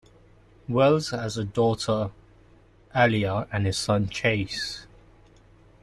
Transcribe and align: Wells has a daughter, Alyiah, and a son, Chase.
Wells 0.67 1.11
has 1.11 1.37
a 1.37 1.43
daughter, 1.43 2.09
Alyiah, 2.95 3.47
and 3.51 3.67
a 3.67 3.71
son, 3.71 4.09
Chase. 4.09 4.87